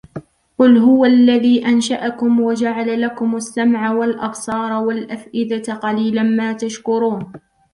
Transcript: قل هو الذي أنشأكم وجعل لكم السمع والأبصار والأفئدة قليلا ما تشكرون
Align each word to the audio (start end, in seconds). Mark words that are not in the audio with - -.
قل 0.57 0.77
هو 0.77 1.05
الذي 1.05 1.65
أنشأكم 1.65 2.39
وجعل 2.39 3.01
لكم 3.01 3.35
السمع 3.35 3.91
والأبصار 3.91 4.83
والأفئدة 4.83 5.73
قليلا 5.73 6.23
ما 6.23 6.53
تشكرون 6.53 7.31